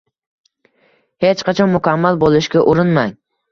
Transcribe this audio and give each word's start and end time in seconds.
Hech 1.27 1.45
qachon 1.51 1.71
mukammal 1.75 2.19
bo’lishga 2.25 2.67
urinmang 2.75 3.17